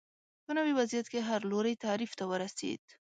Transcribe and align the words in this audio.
په 0.45 0.51
نوي 0.57 0.73
وضعیت 0.79 1.07
کې 1.11 1.19
هر 1.29 1.41
لوری 1.51 1.73
تعریف 1.85 2.11
ته 2.19 2.23
ورسېد 2.31 2.83